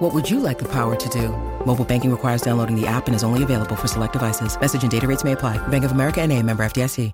[0.00, 1.28] What would you like the power to do?
[1.66, 4.58] Mobile banking requires downloading the app and is only available for select devices.
[4.58, 5.58] Message and data rates may apply.
[5.68, 7.12] Bank of America and a member FDIC.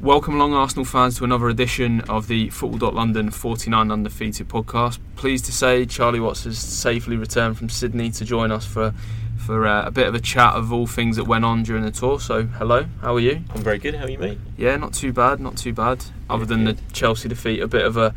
[0.00, 4.98] Welcome along, Arsenal fans, to another edition of the Football.London 49 Undefeated podcast.
[5.14, 8.92] Pleased to say Charlie Watts has safely returned from Sydney to join us for
[9.36, 11.92] for uh, a bit of a chat of all things that went on during the
[11.92, 12.18] tour.
[12.18, 13.44] So, hello, how are you?
[13.54, 13.94] I'm very good.
[13.94, 14.38] How are you, mate?
[14.56, 16.06] Yeah, not too bad, not too bad.
[16.28, 18.16] Other than the Chelsea defeat, a bit of a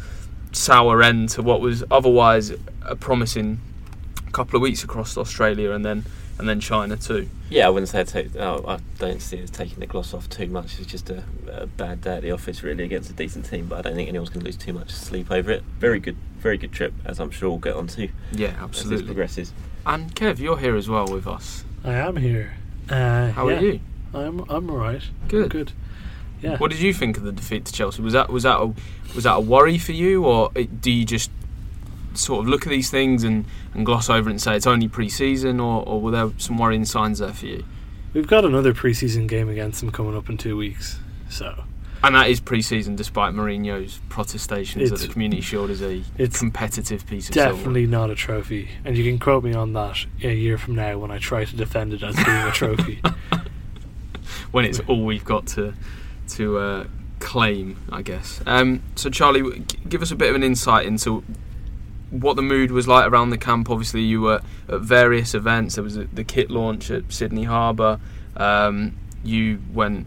[0.51, 3.59] sour end to what was otherwise a promising
[4.33, 6.03] couple of weeks across Australia and then
[6.39, 7.29] and then China too.
[7.49, 10.27] Yeah, I wouldn't say take, oh, I don't see it as taking the gloss off
[10.29, 10.79] too much.
[10.79, 13.67] It's just a, a, bad day at the office, really, against a decent team.
[13.67, 15.63] But I don't think anyone's going to lose too much sleep over it.
[15.77, 18.09] Very good, very good trip, as I'm sure we'll get on to.
[18.31, 18.95] Yeah, absolutely.
[18.95, 19.53] As this progresses.
[19.85, 21.65] And Kev, you're here as well with us.
[21.83, 22.55] I am here.
[22.89, 23.79] Uh, How yeah, are you?
[24.13, 25.03] I'm I'm alright.
[25.27, 25.43] Good.
[25.43, 25.71] I'm good.
[26.41, 26.57] Yeah.
[26.57, 28.01] What did you think of the defeat to Chelsea?
[28.01, 28.73] Was that was that a,
[29.15, 31.31] was that a worry for you, or do you just
[32.17, 34.87] sort of look at these things and, and gloss over it and say it's only
[34.87, 37.65] pre-season, or, or were there some worrying signs there for you?
[38.13, 40.99] We've got another preseason game against them coming up in two weeks.
[41.29, 41.63] So
[42.03, 47.07] And that is pre-season, despite Mourinho's protestations that the Community Shield is a it's competitive
[47.07, 47.55] piece of silver.
[47.55, 48.69] definitely not a trophy.
[48.85, 51.55] And you can quote me on that a year from now when I try to
[51.55, 53.01] defend it as being a trophy.
[54.51, 55.73] when it's all we've got to
[56.29, 56.87] to uh,
[57.19, 58.41] claim, I guess.
[58.45, 61.23] Um, so, Charlie, give us a bit of an insight into
[62.21, 63.69] what the mood was like around the camp.
[63.69, 65.75] Obviously, you were at various events.
[65.75, 67.99] There was a, the kit launch at Sydney Harbour.
[68.37, 70.05] Um, you went,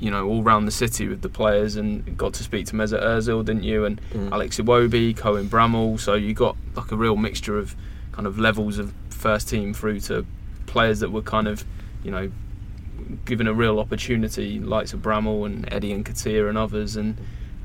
[0.00, 3.02] you know, all round the city with the players and got to speak to Mesut
[3.02, 3.84] Ozil, didn't you?
[3.84, 4.32] And Mm.
[4.32, 6.00] Alex Iwobi, Cohen Bramall.
[6.00, 7.76] So you got like a real mixture of
[8.12, 10.26] kind of levels of first team through to
[10.66, 11.64] players that were kind of,
[12.02, 12.30] you know,
[13.24, 16.96] given a real opportunity, likes of Bramall and Eddie Nketiah and others.
[16.96, 17.16] And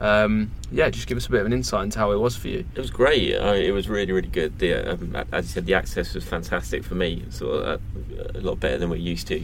[0.02, 2.48] um, yeah, just give us a bit of an insight into how it was for
[2.48, 2.66] you.
[2.74, 3.36] It was great.
[3.36, 4.58] Uh, it was really, really good.
[4.58, 7.24] The, um, as you said, the access was fantastic for me.
[7.30, 9.44] Sort of uh, a lot better than we're used to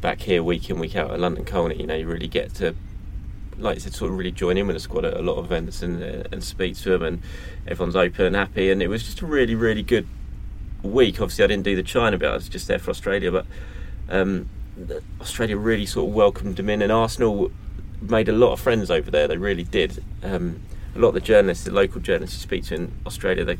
[0.00, 1.74] back here, week in, week out at London Colney.
[1.74, 2.76] You know, you really get to,
[3.58, 5.46] like you said, sort of really join in with the squad at a lot of
[5.46, 7.22] events and uh, and speak to them, and
[7.66, 8.70] everyone's open and happy.
[8.70, 10.06] And it was just a really, really good
[10.84, 11.20] week.
[11.20, 12.30] Obviously, I didn't do the China bit.
[12.30, 13.46] I was just there for Australia, but
[14.08, 14.48] um,
[15.20, 17.50] Australia really sort of welcomed them in, and Arsenal
[18.00, 19.28] made a lot of friends over there.
[19.28, 20.02] They really did.
[20.22, 20.60] Um,
[20.94, 23.58] a lot of the journalists, the local journalists you speak to in Australia, they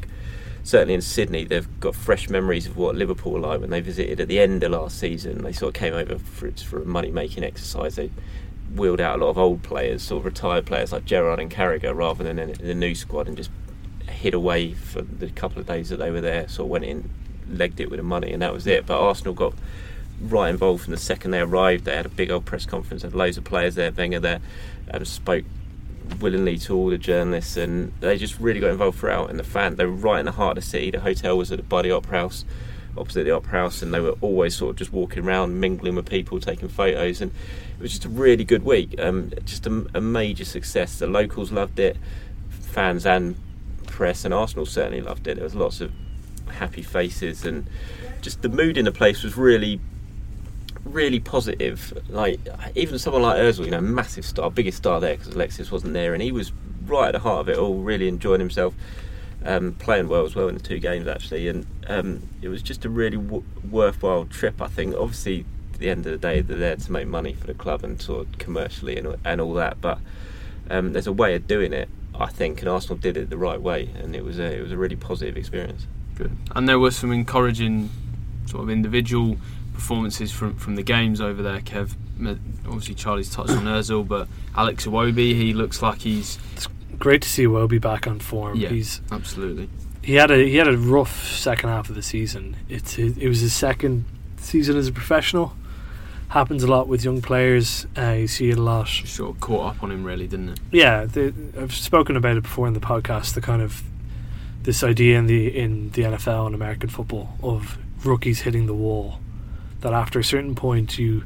[0.63, 4.21] certainly in Sydney, they've got fresh memories of what Liverpool were like when they visited
[4.21, 5.43] at the end of last season.
[5.43, 7.97] They sort of came over for, for a money making exercise.
[7.97, 8.11] They
[8.75, 11.95] wheeled out a lot of old players, sort of retired players like Gerrard and Carragher,
[11.95, 13.51] rather than in the new squad, and just
[14.09, 16.49] hid away for the couple of days that they were there.
[16.49, 17.11] Sort of went in,
[17.49, 18.87] legged it with the money, and that was it.
[18.87, 19.55] But Arsenal got
[20.21, 21.85] right involved from the second they arrived.
[21.85, 23.91] They had a big old press conference, had loads of players there.
[23.91, 24.41] Wenger there,
[25.05, 25.45] spoke
[26.21, 29.31] willingly to all the journalists, and they just really got involved throughout.
[29.31, 30.91] And the fan, they were right in the heart of the city.
[30.91, 32.45] The hotel was at the Buddy Opera House,
[32.97, 36.09] opposite the Opera House, and they were always sort of just walking around, mingling with
[36.09, 37.33] people, taking photos, and
[37.79, 38.99] it was just a really good week.
[38.99, 40.99] Um, just a, a major success.
[40.99, 41.97] The locals loved it,
[42.49, 43.37] fans and
[43.87, 45.37] press, and Arsenal certainly loved it.
[45.37, 45.93] There was lots of
[46.49, 47.67] happy faces, and
[48.21, 49.81] just the mood in the place was really
[50.85, 51.93] really positive.
[52.09, 52.41] Like
[52.75, 56.15] even someone like Özil, you know, massive star, biggest star there because Alexis wasn't there,
[56.15, 56.53] and he was
[56.87, 58.75] right at the heart of it all, really enjoying himself,
[59.45, 62.85] um, playing well as well in the two games actually, and um, it was just
[62.85, 64.61] a really w- worthwhile trip.
[64.61, 64.95] I think.
[64.97, 67.85] Obviously, at the end of the day, they're there to make money for the club
[67.85, 69.99] and sort commercially and and all that, but
[70.71, 71.89] um, there's a way of doing it.
[72.13, 74.73] I think, and Arsenal did it the right way, and it was a it was
[74.73, 75.87] a really positive experience.
[76.17, 76.37] Good.
[76.55, 77.89] And there were some encouraging
[78.45, 79.39] sort of individual
[79.81, 81.95] performances from, from the games over there, Kev.
[82.67, 86.69] Obviously, Charlie's touched on Ozil, but Alex Iwobi, he looks like he's It's
[86.99, 88.59] Great to see Wobie back on form.
[88.59, 88.69] Yeah.
[88.69, 89.71] He's absolutely
[90.03, 92.57] he had a he had a rough second half of the season.
[92.69, 94.05] It's it was his second
[94.37, 95.55] season as a professional.
[96.29, 97.87] Happens a lot with young players.
[97.99, 98.87] Uh, you see it a lot.
[98.87, 100.61] sort of caught up on him, really, didn't it?
[100.71, 103.35] Yeah, the, I've spoken about it before in the podcast.
[103.35, 103.83] The kind of
[104.63, 109.21] this idea in the in the NFL and American football of rookies hitting the wall.
[109.81, 111.25] That after a certain point, you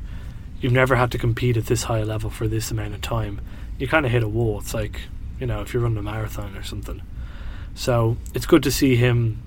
[0.61, 3.41] you've never had to compete at this high level for this amount of time.
[3.79, 4.61] You kind of hit a wall.
[4.61, 5.01] It's like
[5.41, 7.03] you know if you're running a marathon or something.
[7.75, 9.43] So it's good to see him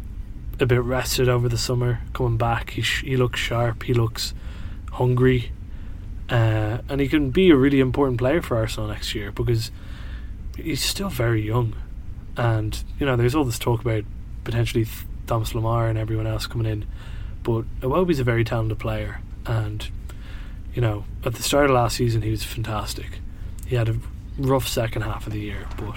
[0.59, 2.71] a bit rested over the summer, coming back.
[2.71, 3.83] He sh- he looks sharp.
[3.83, 4.33] He looks
[4.91, 5.51] hungry.
[6.29, 9.71] uh, and he can be a really important player for Arsenal next year because
[10.57, 11.73] he's still very young,
[12.35, 14.03] and you know there's all this talk about
[14.43, 14.85] potentially
[15.25, 16.85] Thomas Lemar and everyone else coming in,
[17.47, 19.89] but Iwobi's a very talented player, and
[20.75, 23.19] you know at the start of last season he was fantastic.
[23.65, 23.95] He had a
[24.37, 25.95] rough second half of the year, but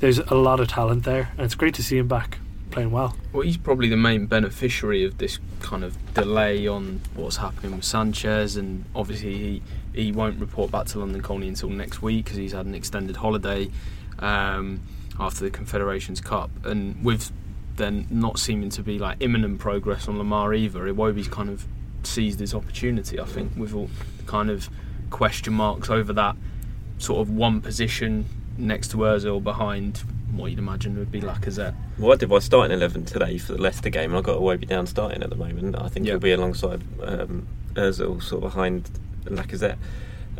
[0.00, 2.40] there's a lot of talent there, and it's great to see him back
[2.70, 3.16] playing well.
[3.32, 7.84] Well, he's probably the main beneficiary of this kind of delay on what's happening with
[7.86, 9.62] Sanchez, and obviously he,
[9.94, 13.16] he won't report back to London Colney until next week because he's had an extended
[13.16, 13.70] holiday
[14.18, 14.82] um,
[15.18, 17.32] after the Confederations Cup, and with
[17.80, 21.66] then not seeming to be like imminent progress on Lemar either, Iwobi's kind of
[22.04, 23.18] seized his opportunity.
[23.18, 23.90] I think with all
[24.26, 24.68] kind of
[25.10, 26.36] question marks over that
[26.98, 31.74] sort of one position next to Özil behind what you'd imagine would be Lacazette.
[31.98, 34.68] Well, I did my starting 11 today for the Leicester game, and I've got Iwobi
[34.68, 35.76] down starting at the moment.
[35.76, 36.12] I think Yeah.
[36.12, 38.88] he'll be alongside um, Ozil, sort of behind
[39.24, 39.76] Lacazette.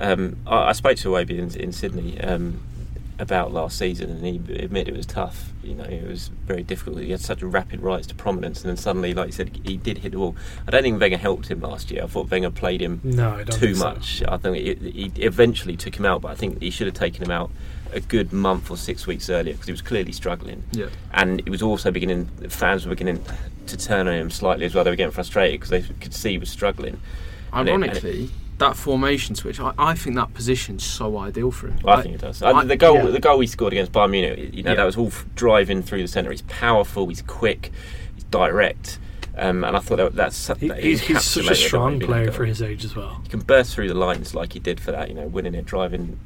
[0.01, 2.61] Um, I, I spoke to Iwobi in, in Sydney um,
[3.21, 5.53] about last season, and he admitted it was tough.
[5.63, 6.99] You know, it was very difficult.
[7.01, 9.77] He had such a rapid rise to prominence, and then suddenly, like you said, he
[9.77, 10.37] did hit the wall.
[10.67, 12.03] I don't think Wenger helped him last year.
[12.03, 13.85] I thought Wenger played him No, I don't too think so.
[13.85, 14.23] much.
[14.27, 17.23] I think it, he eventually took him out, but I think he should have taken
[17.23, 17.51] him out
[17.93, 20.63] a good month or six weeks earlier because he was clearly struggling.
[20.73, 20.87] Yeah.
[21.13, 23.23] And it was also beginning, fans were beginning
[23.67, 24.85] to turn on him slightly as well.
[24.85, 27.01] They were getting frustrated because they could see he was struggling.
[27.53, 28.31] And it- and it- Ironically,
[28.61, 31.79] that formation switch, I, I think that position's so ideal for him.
[31.83, 32.43] Well, I think it does.
[32.43, 33.07] I- the goal, yeah.
[33.11, 34.77] the goal he scored against Bayern Munich, you know, Yeah.
[34.77, 36.31] that was all driving through the centre.
[36.31, 37.73] He's powerful, he's quick,
[38.15, 38.99] he's direct,
[39.37, 42.45] um, and I thought that, that's He, that he's, he's such a strong player for
[42.45, 43.21] his age as well.
[43.25, 45.67] He can burst through the lines like he did for that, you know, winning it,
[45.67, 46.19] driving,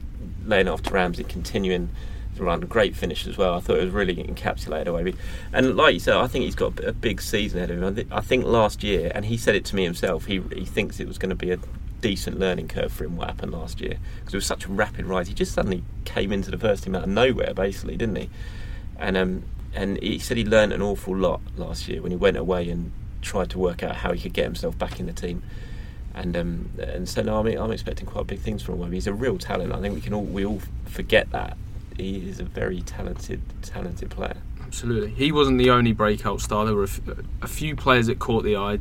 [0.45, 1.91] laying it off to Ramsey, continuing
[2.35, 2.61] the run.
[2.63, 3.55] Great finish as well.
[3.55, 5.15] I thought it was really encapsulated away.
[5.53, 8.07] And like you said, I think he's got a big season ahead of him.
[8.11, 10.99] I, I think last year, and he said it to me himself, he, he thinks
[10.99, 11.59] it was going to be a
[12.01, 15.07] decent learning curve for him what happened last year because it was such a rapid
[15.07, 15.29] rise.
[15.29, 18.31] He just suddenly came into the first team out of nowhere, basically, didn't he?
[18.99, 19.45] And um,
[19.75, 22.93] and he said he learned an awful lot last year when he went away and
[23.23, 25.43] tried to work out how he could get himself back in the team.
[26.15, 28.93] And um, and so I'm, I'm expecting quite big things from him.
[28.93, 29.73] He's a real talent.
[29.73, 31.57] I think we can all we all forget that
[31.97, 34.37] he is a very talented talented player.
[34.63, 35.11] Absolutely.
[35.11, 36.65] He wasn't the only breakout star.
[36.65, 37.01] There were a, f-
[37.43, 38.81] a few players that caught the eye,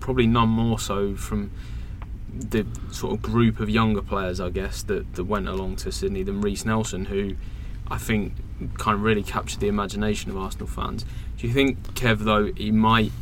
[0.00, 1.50] probably none more so from
[2.38, 6.22] the sort of group of younger players, I guess, that, that went along to Sydney
[6.22, 7.36] than Reiss Nelson, who
[7.88, 8.34] I think
[8.78, 11.04] kind of really captured the imagination of Arsenal fans.
[11.38, 13.12] Do you think, Kev, though, he might,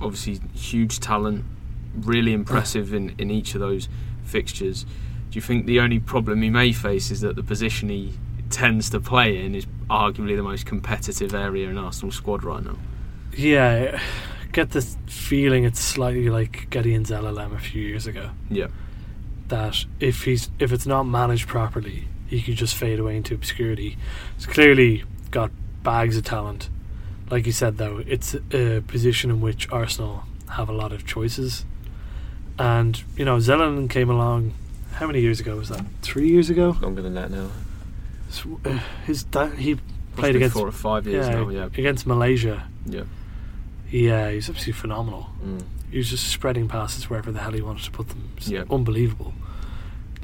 [0.00, 1.44] obviously, huge talent,
[1.94, 3.88] really impressive in, in each of those
[4.24, 4.84] fixtures?
[5.30, 8.14] Do you think the only problem he may face is that the position he
[8.50, 12.76] tends to play in is arguably the most competitive area in Arsenal squad right now?
[13.36, 14.00] Yeah,
[14.56, 18.30] get the feeling it's slightly like Gideon Zelalem a few years ago.
[18.50, 18.68] Yeah.
[19.48, 23.98] That if he's if it's not managed properly, he could just fade away into obscurity.
[24.34, 25.50] He's clearly got
[25.82, 26.70] bags of talent.
[27.30, 31.66] Like you said, though, it's a position in which Arsenal have a lot of choices.
[32.58, 34.54] And you know, Zelalem came along.
[34.92, 35.84] How many years ago was that?
[36.00, 36.74] Three years ago.
[36.80, 37.50] Longer than that now.
[38.30, 39.78] So, uh, his da- he
[40.16, 41.48] played against four or five years yeah, now.
[41.50, 42.66] Yeah, against Malaysia.
[42.86, 43.02] yeah.
[43.90, 45.30] Yeah, he's absolutely phenomenal.
[45.44, 45.62] Mm.
[45.90, 48.30] He was just spreading passes wherever the hell he wanted to put them.
[48.40, 48.64] Yeah.
[48.70, 49.32] unbelievable.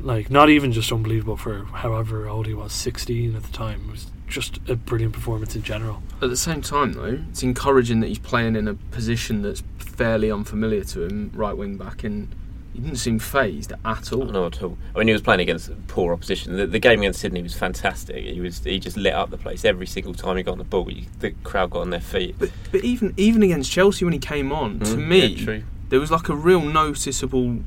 [0.01, 3.85] Like not even just unbelievable for however old he was, sixteen at the time.
[3.89, 6.03] It was just a brilliant performance in general.
[6.21, 10.31] At the same time, though, it's encouraging that he's playing in a position that's fairly
[10.31, 12.35] unfamiliar to him, right wing back, and
[12.73, 14.25] he didn't seem phased at all.
[14.25, 14.79] Not at all.
[14.95, 16.57] I mean, he was playing against poor opposition.
[16.57, 18.25] The, the game against Sydney was fantastic.
[18.25, 20.65] He was he just lit up the place every single time he got on the
[20.65, 20.85] ball.
[20.87, 22.37] He, the crowd got on their feet.
[22.39, 25.61] But, but even even against Chelsea when he came on, to Mm, me, yeah,
[25.91, 27.59] there was like a real noticeable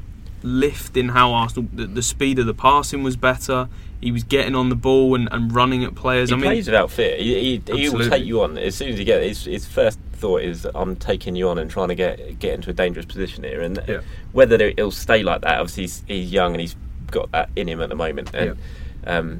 [0.43, 3.67] lift in how Arsenal, the, the speed of the passing was better.
[3.99, 6.29] He was getting on the ball and, and running at players.
[6.29, 7.17] He I mean, plays without fear.
[7.17, 9.97] He, he, he will take you on as soon as he gets His, his first
[10.15, 13.43] thought is, "I'm taking you on and trying to get get into a dangerous position
[13.43, 14.01] here." And Yeah.
[14.31, 16.75] whether it'll stay like that, obviously he's, he's young and he's
[17.11, 18.31] got that in him at the moment.
[18.33, 18.57] And
[19.05, 19.39] um,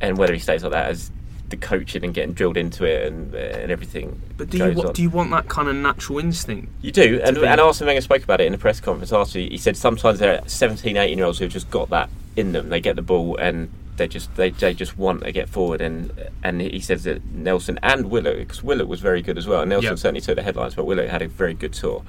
[0.00, 1.10] and whether he stays like that as
[1.50, 4.20] the coaching and getting drilled into it and uh, and everything.
[4.36, 6.68] but do you wa- do you want that kind of natural instinct?
[6.80, 9.38] You do, and, and Arsene Wenger spoke about it in the press conference after.
[9.38, 12.70] He said sometimes there are 17, 18 year olds who've just got that in them.
[12.70, 15.80] They get the ball and they just they, they just want to get forward.
[15.80, 19.60] And and he says that Nelson and Willock, because Willock was very good as well.
[19.60, 19.94] and Nelson Yeah.
[19.96, 22.02] certainly took the headlines, but Willock had a very good tour.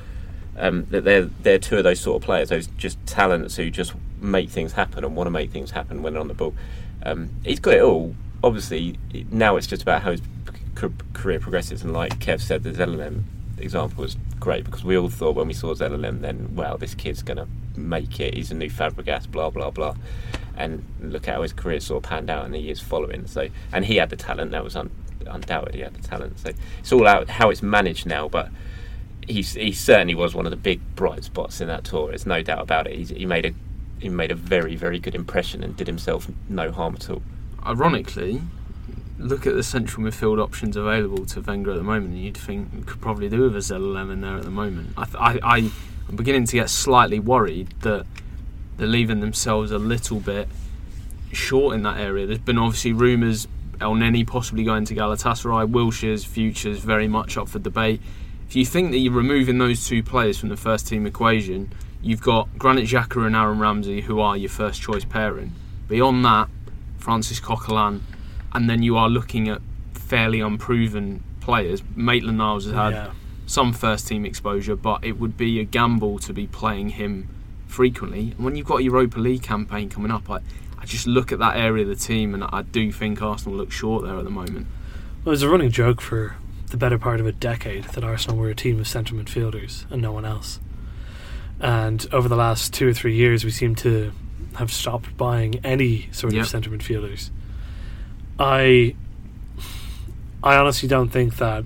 [0.57, 3.93] Um, that they're they're two of those sort of players, those just talents who just
[4.21, 6.53] make things happen and want to make things happen when they're on the ball.
[7.03, 8.15] Um, he's got it all.
[8.43, 8.97] Obviously,
[9.31, 10.21] now it's just about how his
[11.13, 11.83] career progresses.
[11.83, 13.23] And like Kev said, the Zelalem
[13.57, 17.21] example was great because we all thought when we saw Zelalem then, wow, this kid's
[17.23, 17.47] going to
[17.79, 18.33] make it.
[18.33, 19.95] He's a new Fabregas, blah blah blah.
[20.57, 23.27] And look at how his career sort of panned out in the years following.
[23.27, 24.51] So, and he had the talent.
[24.51, 24.91] That was un-
[25.27, 25.75] undoubted.
[25.75, 26.39] He had the talent.
[26.39, 28.50] So it's all out how it's managed now, but.
[29.27, 32.09] He's, he certainly was one of the big bright spots in that tour.
[32.09, 32.95] There's no doubt about it.
[32.95, 33.53] He's, he made a
[34.00, 37.24] he made a very very good impression and did himself no harm at all.
[37.65, 38.43] Ironically,
[39.17, 42.85] look at the central midfield options available to Wenger at the moment, and you'd think
[42.85, 44.93] could probably do with a Zelalem in there at the moment.
[44.97, 48.05] I, th- I, I, am beginning to get slightly worried that
[48.77, 50.48] they're leaving themselves a little bit
[51.32, 52.25] short in that area.
[52.25, 53.48] There's been obviously rumours
[53.79, 58.01] Elneny possibly going to Galatasaray, Wilshere's future is very much up for debate.
[58.48, 62.22] If you think that you're removing those two players from the first team equation, you've
[62.22, 65.51] got Granit Xhaka and Aaron Ramsey, who are your first choice pairing.
[65.88, 66.48] Beyond that,
[66.98, 68.01] Francis Coquelin,
[68.53, 69.62] and then you are looking at
[69.94, 71.84] fairly unproven players.
[71.96, 73.12] Maitland Niles has had Yeah.
[73.46, 77.27] some first team exposure, but it would be a gamble to be playing him
[77.67, 78.31] frequently.
[78.36, 80.39] And when you've got a Europa League campaign coming up, I,
[80.79, 83.72] I just look at that area of the team and I do think Arsenal look
[83.72, 84.67] short there at the moment.
[85.24, 86.36] Well, it was a running joke for
[86.69, 90.01] the better part of a decade that Arsenal were a team of centre midfielders and
[90.01, 90.60] no one else.
[91.60, 94.12] And over the last two or three years, we seem to
[94.55, 96.43] have stopped buying any sort Yep.
[96.43, 97.29] of centre midfielders.
[98.39, 98.95] I,
[100.43, 101.65] I honestly don't think that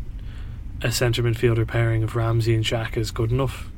[0.82, 3.70] a centre midfielder pairing of Ramsey and Xhaka is good enough.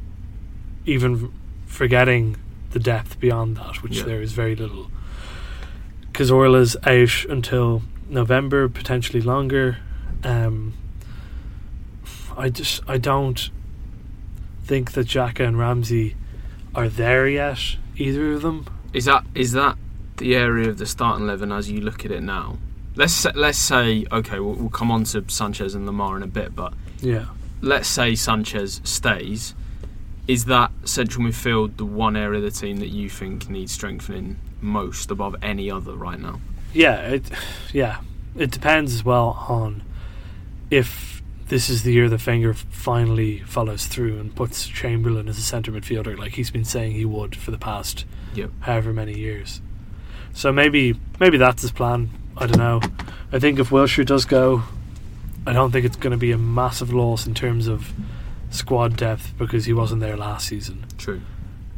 [0.85, 1.31] Even
[1.71, 2.35] forgetting
[2.71, 4.03] the depth beyond that, which Yeah.
[4.03, 4.91] there is very little.
[6.13, 9.77] Cazorla's out until November, potentially longer.
[10.23, 10.73] Um,
[12.37, 13.49] I just I don't
[14.65, 16.15] think that Xhaka and Ramsey
[16.75, 17.77] are there yet.
[17.97, 18.65] Either of them.
[18.93, 19.77] Is that is that
[20.17, 22.57] the area of the starting eleven as you look at it now?
[22.95, 26.27] Let's say, let's say okay, we'll, we'll come on to Sanchez and Lemar in a
[26.27, 27.25] bit, but Yeah.
[27.61, 29.55] let's say Sanchez stays.
[30.31, 34.39] Is that central midfield the one area of the team that you think needs strengthening
[34.61, 36.39] most above any other right now?
[36.73, 37.01] Yeah.
[37.01, 37.23] It.
[37.73, 37.99] Yeah.
[38.37, 39.83] It depends as well on
[40.69, 45.41] if this is the year that Wenger finally follows through and puts Chamberlain as a
[45.41, 48.51] centre midfielder, like he's been saying he would for the past Yep.
[48.61, 49.59] however many years.
[50.33, 52.09] So maybe maybe that's his plan.
[52.37, 52.79] I don't know.
[53.33, 54.63] I think if Wilshere does go,
[55.45, 57.91] I don't think it's going to be a massive loss in terms of
[58.51, 60.85] squad depth because he wasn't there last season.
[60.97, 61.21] True.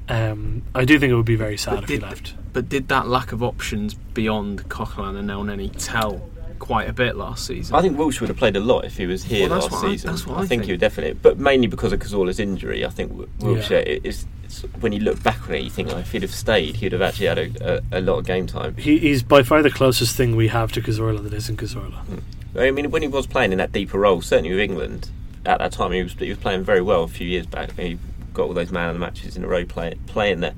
[0.09, 2.33] Um, I do think it would be very sad But if he left.
[2.51, 7.45] But did that lack of options beyond Coquelin and Elneny tell quite a bit last
[7.47, 7.75] season?
[7.75, 9.81] I think Wilsh would have played a lot if he was here Well, that's last
[9.83, 10.09] what I- season.
[10.11, 10.63] that's what I think, think.
[10.65, 12.85] he would definitely, but mainly because of Cazorla's injury.
[12.85, 14.25] I think Wi- Wilshere is.
[14.43, 16.91] It's, when you look back on it, you think oh, if he'd have stayed, he'd
[16.91, 18.75] have actually had a, a, a lot of game time.
[18.77, 22.21] He, he's by far the closest thing we have to Cazorla that isn't Cazorla.
[22.55, 25.09] I mean, when he was playing in that deeper role, certainly with England
[25.45, 27.77] at that time, he was he was playing very well a few years back.
[27.77, 27.99] He
[28.33, 30.55] got all those man of the matches in a row play, playing there.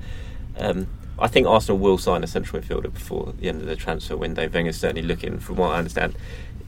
[0.58, 0.86] Um,
[1.18, 4.48] I think Arsenal will sign a central midfielder before the end of the transfer window.
[4.48, 6.14] Wenger's certainly looking, from what I understand,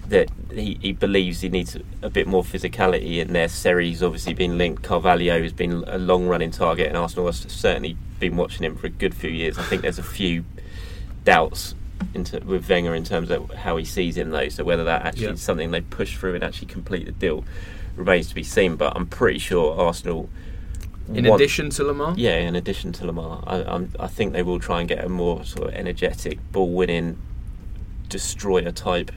[0.08, 3.48] that he, he believes he needs a bit more physicality in there.
[3.48, 4.82] Seri's obviously been linked.
[4.82, 8.86] Carvalho has been a long running target, and Arsenal has certainly been watching him for
[8.86, 9.58] a good few years.
[9.58, 10.44] I think there's a few
[11.24, 11.74] doubts
[12.14, 14.48] into, with Wenger in terms of how he sees him, though.
[14.48, 15.32] So whether that actually Yeah.
[15.32, 17.44] is something they push through and actually complete the deal
[17.98, 18.76] remains to be seen.
[18.76, 20.28] But I'm pretty sure Arsenal.
[21.12, 22.14] in want- addition to Lemar?
[22.16, 25.44] yeah, in addition to Lemar, I, I think they will try and get a more
[25.44, 27.16] sort of energetic, ball-winning,
[28.08, 29.10] destroyer type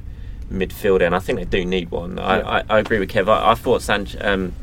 [0.51, 2.19] midfielder, and I think they do need one.
[2.19, 2.47] I, Yeah.
[2.69, 3.27] I, I agree with Kev.
[3.29, 4.53] I, I thought Sanch, um,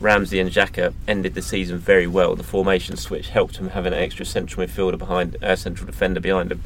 [0.00, 2.36] Ramsey and Xhaka ended the season very well.
[2.36, 6.52] The formation switch helped him having an extra central midfielder behind, uh, central defender behind
[6.52, 6.62] him.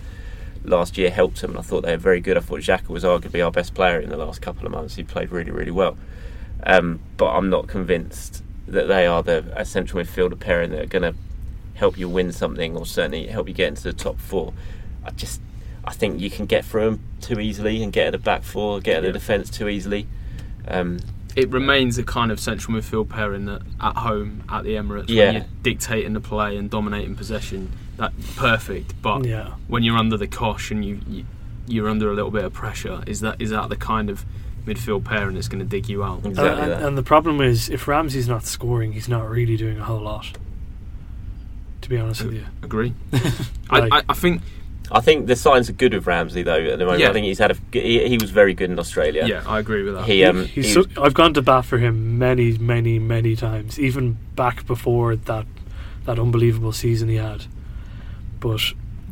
[0.64, 2.37] Last year helped him, and I thought they were very good.
[2.37, 4.95] I thought Xhaka was arguably our best player in the last couple of months.
[4.97, 5.97] He played really, really well.
[6.64, 10.87] Um, but I'm not convinced that they are the a central midfielder pairing that are
[10.87, 11.14] going to
[11.75, 14.52] help you win something or certainly help you get into the top four.
[15.04, 15.40] I just
[15.85, 18.81] I think you can get through them too easily and get at the back four,
[18.81, 20.07] get at the defence too easily.
[20.69, 21.00] Um,
[21.35, 25.25] It remains a kind of central midfield pairing that at home at the Emirates, Yeah.
[25.25, 28.95] when you're dictating the play and dominating possession, that perfect.
[29.02, 29.54] But Yeah.
[29.66, 31.25] when you're under the cosh and you, you
[31.66, 34.25] you're under a little bit of pressure, is that is that the kind of
[34.66, 36.25] midfield pairing that's going to dig you out?
[36.25, 39.78] Exactly Uh, and, and the problem is, if Ramsey's not scoring, he's not really doing
[39.78, 40.37] a whole lot.
[41.83, 42.95] To be honest with you, Agree.
[43.71, 44.42] Like- I, I, I think
[44.90, 47.00] I think the signs are good with Ramsey though at the moment.
[47.00, 47.11] Yeah.
[47.11, 49.25] I think he's had a he, he was very good in Australia.
[49.26, 50.04] yeah, I agree with that.
[50.04, 53.81] He um he's he- so, I've gone to bat for him many, many, many times,
[53.81, 55.47] even back before that
[56.04, 57.47] that unbelievable season he had.
[58.38, 58.61] But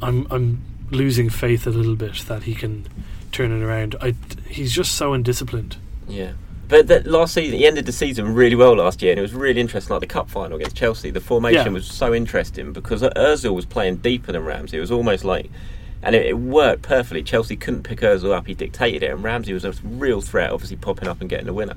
[0.03, 2.87] I'm I'm losing faith a little bit that he can
[3.33, 3.97] turn it around.
[4.01, 4.15] I
[4.49, 5.77] he's just so undisciplined.
[6.09, 6.33] yeah.
[6.69, 9.35] But that last season, he ended the season really well last year, and it was
[9.35, 9.93] really interesting.
[9.93, 11.73] Like the cup final against Chelsea, the formation Yeah.
[11.73, 14.77] was so interesting because Özil was playing deeper than Ramsey.
[14.77, 15.51] It was almost like,
[16.01, 17.25] and it, it worked perfectly.
[17.25, 20.77] Chelsea couldn't pick Özil up; he dictated it, and Ramsey was a real threat, obviously
[20.77, 21.75] popping up and getting the winner.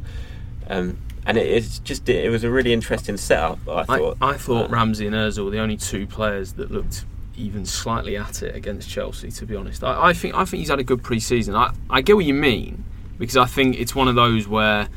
[0.70, 3.58] Um, and it, it's just it was a really interesting setup.
[3.68, 4.18] I I, thought.
[4.22, 7.04] I thought Uh, Ramsey and Özil were the only two players that looked
[7.36, 9.32] even slightly at it against Chelsea.
[9.32, 11.56] To be honest, I, I think I think he's had a good pre-season.
[11.56, 12.84] I, I get what you mean
[13.18, 14.88] because I think it's one of those where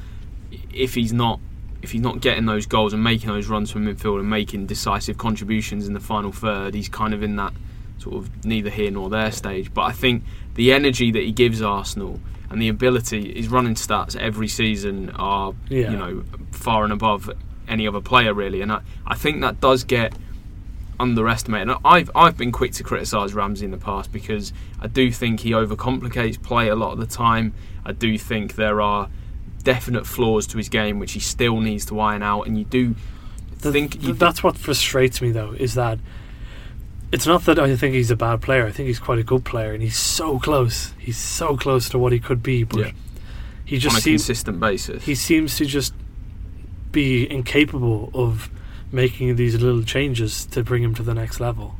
[0.73, 1.41] if he's not
[1.83, 5.19] if he's not getting those goals and making those runs from midfield and making decisive
[5.19, 7.53] contributions in the final third, he's kind of in that
[7.99, 9.73] sort of neither here nor there stage.
[9.73, 10.25] But I think
[10.55, 15.53] the energy that he gives Arsenal and the ability, his running stats every season are
[15.69, 15.91] Yeah.
[15.91, 17.31] you know far and above
[17.69, 20.13] any other player really, and I, I think that does get
[20.99, 21.69] underestimated.
[21.69, 25.41] And I've I've been quick to criticise Ramsey in the past because I do think
[25.41, 27.53] he overcomplicates play a lot of the time.
[27.85, 29.09] I do think there are
[29.63, 32.95] definite flaws to his game which he still needs to iron out, and you do
[33.61, 35.99] The- think th- you that's what frustrates me though is that
[37.13, 38.67] it's not that I think he's a bad player.
[38.67, 40.93] I think he's quite a good player, and he's so close.
[40.99, 42.91] He's so close to what he could be, but Yeah.
[43.65, 45.05] he on just a seems consistent basis.
[45.05, 45.95] he seems to just
[46.93, 48.51] be incapable of
[48.93, 51.77] making these little changes to bring him to the next level.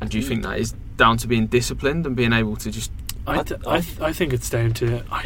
[0.00, 0.28] and do you hmm.
[0.28, 2.90] think that is down to being disciplined and being able to just?
[3.26, 5.24] I, I- th- I, th- I think it's down to I,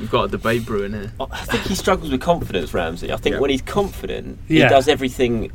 [0.00, 1.12] We've got a debate brewing here.
[1.20, 3.12] I think he struggles with confidence, Ramsey.
[3.12, 3.40] I think Yeah.
[3.40, 4.64] when he's confident, Yeah.
[4.64, 5.50] he does everything.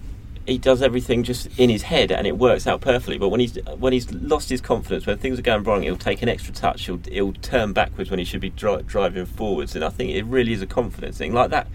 [0.46, 3.18] He does everything just in his head, and it works out perfectly.
[3.18, 6.22] But when he's when he's lost his confidence, when things are going wrong, he'll take
[6.22, 6.86] an extra touch.
[6.86, 9.76] He'll he'll turn backwards when he should be dri- driving forwards.
[9.76, 11.34] And I think it really is a confidence thing.
[11.34, 11.68] Like that,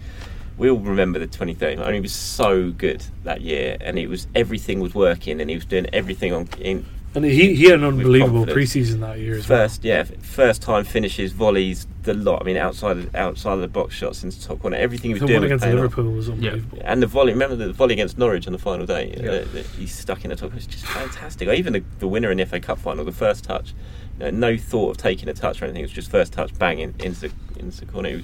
[0.59, 1.79] we all remember the 2013.
[1.79, 5.49] I mean, he was so good that year, and it was everything was working, and
[5.49, 6.85] he was doing everything on in
[7.15, 8.73] and he he had an unbelievable confidence.
[8.73, 9.59] preseason that year as well.
[9.59, 12.41] First, yeah, first time finishes, volleys, the lot.
[12.41, 15.21] I mean, outside of, outside of the box shots into top corner, everything he was
[15.21, 15.83] The doing one against paying off.
[15.83, 16.77] Liverpool was unbelievable.
[16.83, 19.15] And the volley, remember the volley against Norwich on the final day?
[19.17, 19.31] Yeah.
[19.31, 20.53] Uh, that he's stuck in the top.
[20.53, 21.47] It's just fantastic.
[21.47, 23.73] Or even the, the winner in the FA Cup final, the first touch,
[24.19, 25.81] no thought of taking a touch or anything.
[25.81, 28.21] It was just first touch, bang in, into the into the corner.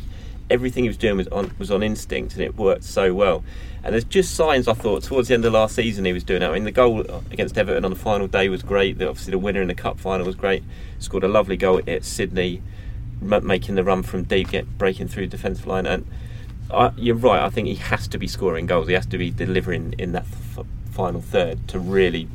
[0.49, 3.43] Everything he was doing was on was on instinct, and it worked so well.
[3.83, 6.39] And there's just signs I thought towards the end of last season he was doing
[6.39, 6.49] that.
[6.49, 8.97] I mean, the goal against Everton on the final day was great.
[8.97, 10.63] The, obviously, the winner in the cup final was great.
[10.97, 12.63] Scored a lovely goal at Sydney,
[13.21, 15.85] ma- making the run from deep, get breaking through the defensive line.
[15.85, 16.07] And
[16.71, 17.43] I, you're right.
[17.43, 18.87] I think he has to be scoring goals.
[18.87, 20.25] He has to be delivering in that
[20.57, 22.27] f- final third to really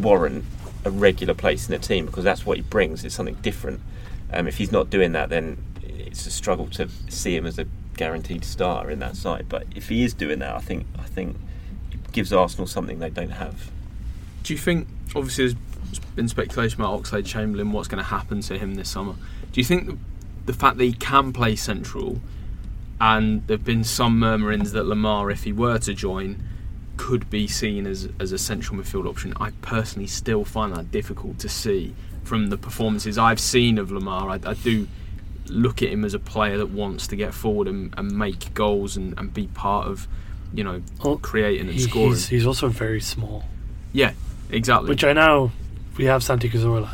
[0.00, 0.44] warrant
[0.84, 3.04] a regular place in the team because that's what he brings.
[3.04, 3.80] It's something different.
[4.32, 5.58] Um, if he's not doing that, then
[6.12, 9.46] it's a struggle to see him as a guaranteed star in that side.
[9.48, 11.36] But if he is doing that, I think I think
[11.90, 13.70] it gives Arsenal something they don't have.
[14.42, 18.58] Do you think, obviously, there's been speculation about Oxlade Chamberlain, what's going to happen to
[18.58, 19.14] him this summer?
[19.52, 19.96] Do you think the,
[20.46, 22.20] the fact that he can play central,
[23.00, 26.42] and there have been some murmurings that Lemar, if he were to join,
[26.96, 29.32] could be seen as, as a central midfield option?
[29.40, 34.44] I personally still find that difficult to see from the performances I've seen of Lemar.
[34.44, 34.88] I, I do
[35.52, 38.96] look at him as a player that wants to get forward and, and make goals
[38.96, 40.08] and, and be part of,
[40.52, 42.10] you know, Well, creating and He- scoring.
[42.10, 43.44] he's, he's also very small.
[43.92, 44.12] yeah,
[44.50, 44.88] exactly.
[44.88, 45.52] Which I know
[45.96, 46.90] we have Santi Cazorla,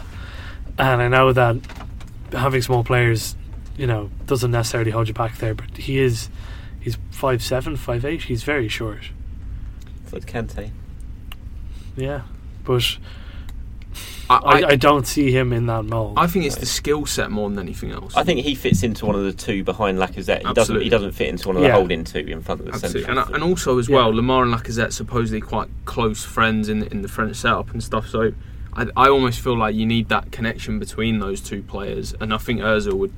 [0.79, 1.57] and I know that
[2.33, 3.37] having small players,
[3.77, 5.55] you know, doesn't necessarily hold you back there.
[5.55, 6.29] But he is,
[6.81, 8.23] he's five seven, five eight.
[8.23, 9.11] He's very short.
[10.11, 10.71] So it's Kante.
[11.97, 12.23] Yeah,
[12.65, 12.99] but
[14.31, 16.15] I, I, I don't see him in that mold.
[16.19, 18.15] I think it's the skill set more than anything else.
[18.15, 20.47] I think he fits into one of the two behind Lacazette.
[20.47, 20.81] He doesn't.
[20.83, 21.75] He doesn't fit into one of the Yeah.
[21.77, 23.05] holding two in front of the Absolutely.
[23.05, 23.21] centre.
[23.23, 23.97] And, and also as Yeah.
[23.97, 28.07] well, Lemar and Lacazette supposedly quite close friends in in the French setup and stuff.
[28.09, 28.33] So
[28.75, 32.39] I, I almost feel like you need that connection between those two players, and I
[32.39, 33.13] think Özil would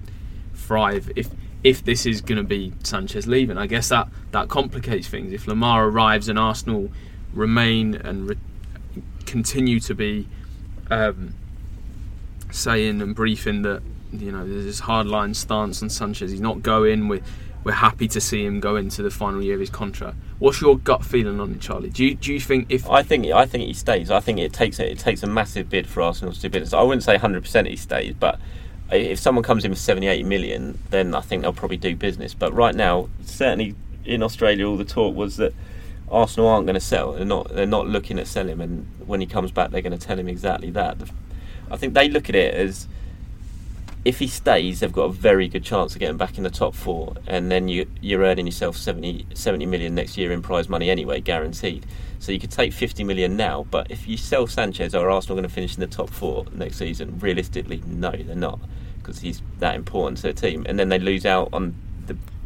[0.54, 1.28] thrive if
[1.64, 3.58] if this is going to be Sanchez leaving.
[3.58, 5.32] I guess that that complicates things.
[5.32, 6.88] If Lemar arrives and Arsenal
[7.34, 8.36] remain and re-
[9.26, 10.26] continue to be
[10.90, 11.34] um,
[12.50, 16.30] saying and briefing that you know there's this hardline stance on Sanchez.
[16.30, 17.08] He's not going.
[17.08, 17.22] We're
[17.62, 20.16] we're happy to see him go into the final year of his contract.
[20.38, 21.90] What's your gut feeling on it, Charlie?
[21.90, 24.10] Do you do you think if I think I think he stays.
[24.10, 26.72] I think it takes it takes a massive bid for Arsenal to do business.
[26.72, 28.40] I wouldn't say 100 percent he stays, but
[28.90, 32.34] if someone comes in with 70, 80 million, then I think they'll probably do business.
[32.34, 35.54] But right now, certainly in Australia, all the talk was that
[36.10, 37.12] Arsenal aren't going to sell.
[37.12, 37.48] They're not.
[37.48, 40.18] They're not looking at selling him, and when he comes back, they're going to tell
[40.18, 40.98] him exactly that.
[41.70, 42.88] I think they look at it as
[44.04, 46.74] if he stays, they've got a very good chance of getting back in the top
[46.74, 50.88] four, and then you, you're earning yourself 70, 70 million next year in prize money
[50.88, 51.84] anyway, guaranteed.
[52.18, 55.48] So you could take 50 million now, but if you sell Sanchez, are Arsenal going
[55.48, 57.18] to finish in the top four next season?
[57.18, 58.60] Realistically, no, they're not,
[58.98, 60.64] because he's that important to the team.
[60.66, 61.74] And then they lose out on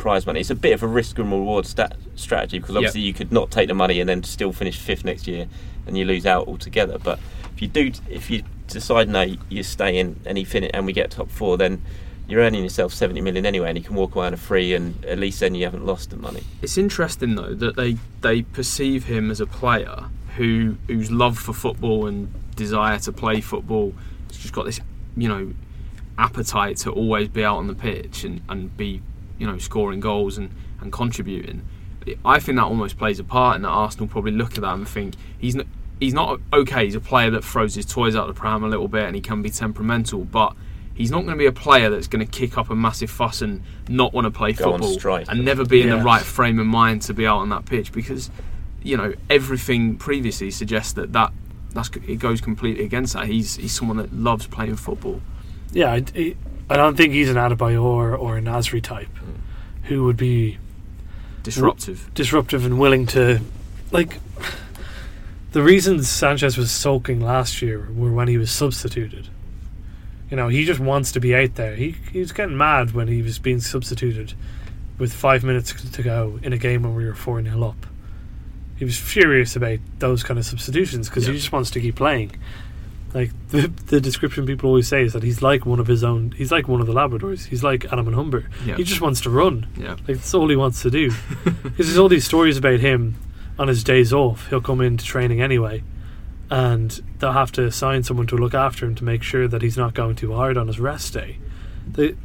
[0.05, 0.39] prize money.
[0.41, 3.51] It's a bit of a risk and reward stat- strategy because obviously you could not
[3.51, 5.47] take the money and then still finish fifth next year,
[5.87, 6.99] and you lose out altogether.
[6.99, 7.19] But
[7.55, 10.93] if you do, if you decide no, you stay in and he fin- and we
[10.93, 11.81] get top four, then
[12.29, 15.03] you're earning yourself 70 million anyway, and you can walk away on a free, and
[15.07, 16.43] at least then you haven't lost the money.
[16.61, 20.05] It's interesting though that they they perceive him as a player
[20.37, 23.95] who whose love for football and desire to play football
[24.29, 24.81] has just got this,
[25.17, 25.55] you know,
[26.19, 29.01] appetite to always be out on the pitch and, and be,
[29.39, 31.63] you know, scoring goals and, and contributing.
[32.25, 34.87] I think that almost plays a part in that Arsenal probably look at that and
[34.87, 35.67] think he's not,
[36.01, 36.85] he's not okay.
[36.85, 39.15] He's a player that throws his toys out of the pram a little bit and
[39.15, 40.55] he can be temperamental, but
[40.95, 43.41] he's not going to be a player that's going to kick up a massive fuss
[43.41, 45.27] and not want to play Go football strike.
[45.29, 45.97] and never be in Yeah.
[45.97, 48.31] the right frame of mind to be out on that pitch because
[48.83, 51.33] you know everything previously suggests that that
[51.73, 53.27] that's it goes completely against that.
[53.27, 55.23] He's he's someone that loves playing football.
[55.73, 56.37] Yeah, I, I-
[56.71, 59.09] I don't think he's an Adebayor or a Nasri type
[59.85, 60.59] who would be
[61.43, 62.11] Disruptive.
[62.15, 63.41] disruptive and willing to
[63.93, 64.19] like
[65.53, 69.29] the reasons Sanchez was sulking last year were when he was substituted.
[70.31, 71.77] You know, he just wants to be out there.
[71.77, 74.33] He he was getting mad when he was being substituted
[74.99, 77.87] with five minutes to go in a game when we were four 0 up.
[78.77, 81.33] He was furious about those kind of substitutions because Yeah.
[81.33, 82.33] he just wants to keep playing.
[83.15, 86.33] Like the the description people always say is that he's like one of his own.
[86.33, 87.47] He's like one of the Labradors.
[87.47, 88.51] He's like Atom and Humber.
[88.67, 88.75] Yeah.
[88.77, 89.69] He just wants to run.
[89.77, 89.93] Yeah.
[89.93, 91.13] Like that's all he wants to do.
[91.63, 93.17] Because there's all these stories about him
[93.59, 94.49] on his days off.
[94.49, 95.83] He'll come into training anyway,
[96.51, 99.77] and they'll have to assign someone to look after him to make sure that he's
[99.77, 101.39] not going too hard on his rest day.
[101.87, 102.17] The,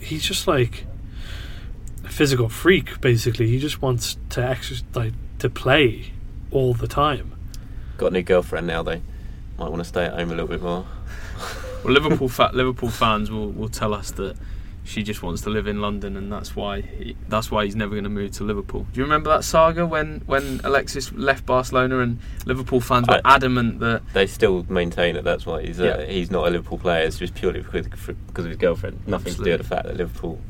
[0.00, 0.84] he's just like
[2.04, 3.00] a physical freak.
[3.00, 6.12] Basically, he just wants to exercise, like to play
[6.50, 7.34] all the time.
[7.96, 9.00] Got a new girlfriend now, though.
[9.58, 10.86] Might want to stay at home a little bit more.
[11.84, 14.36] Well, Liverpool fa- Liverpool fans will, will tell us that
[14.82, 17.92] she just wants to live in London, and that's why he, that's why he's never
[17.92, 18.84] going to move to Liverpool.
[18.92, 23.36] Do you remember that saga when, when Alexis left Barcelona and Liverpool fans were I-
[23.36, 26.06] adamant that They still maintain that that's why he's uh, Yeah.
[26.06, 27.04] he's not a Liverpool player.
[27.06, 29.06] It's just purely because, because of his girlfriend.
[29.06, 30.40] Nothing to do with the fact that Liverpool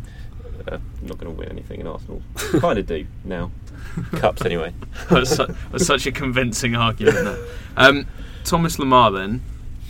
[0.67, 3.51] uh, not going to win anything, in Arsenal kind of do now.
[4.13, 4.73] Cups anyway.
[5.11, 7.17] that's, su- was such a convincing argument.
[7.25, 7.39] There.
[7.77, 8.07] Um,
[8.49, 9.43] Thomas Lemar, then,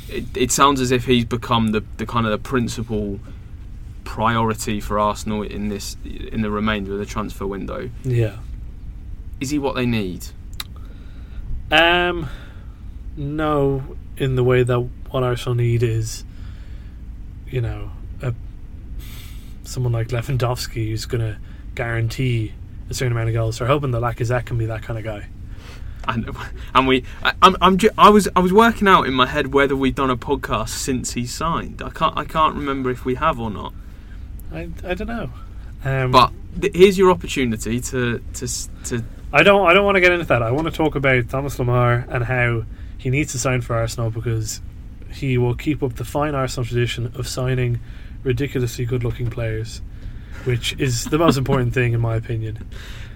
[0.08, 3.20] it, it sounds as if he's become the, the kind of the principal
[4.04, 7.90] priority for Arsenal in this in the remainder of the transfer window.
[8.04, 8.38] Yeah.
[9.40, 10.26] Is he what they need?
[11.70, 12.28] Um,
[13.16, 16.24] no, in the way that what Arsenal need is,
[17.48, 17.92] you know,
[18.22, 18.34] a,
[19.64, 21.38] someone like Lewandowski who's going to
[21.74, 22.54] guarantee
[22.90, 23.58] a certain amount of goals.
[23.58, 25.28] They're hoping that Lacazette can be that kind of guy.
[26.08, 26.30] And,
[26.74, 29.52] and we, I, I'm, I'm, ju- I was, I was working out in my head
[29.52, 31.82] whether we've done a podcast since he signed.
[31.82, 33.74] I can't, I can't remember if we have or not.
[34.50, 35.30] I, I don't know.
[35.84, 38.48] Um, But th- here's your opportunity to, to,
[38.84, 39.04] to.
[39.32, 40.42] I don't I don't want to get into that.
[40.42, 42.64] I want to talk about Thomas Lemar and how
[42.96, 44.62] he needs to sign for Arsenal because
[45.10, 47.78] he will keep up the fine Arsenal tradition of signing
[48.22, 49.82] ridiculously good-looking players,
[50.44, 52.66] which is the most important thing in my opinion.